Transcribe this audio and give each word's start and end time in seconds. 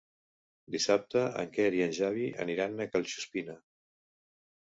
Dissabte 0.75 1.21
en 1.41 1.51
Quer 1.57 1.67
i 1.79 1.83
en 1.87 1.93
Xavi 1.99 2.25
aniran 2.45 2.83
a 2.85 2.87
Collsuspina. 2.95 3.59